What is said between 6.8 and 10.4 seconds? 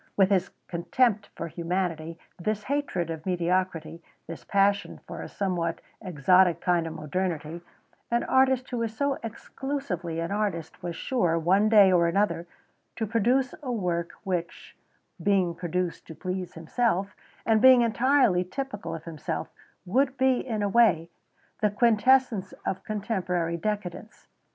of modernity, an artist who is so exclusively an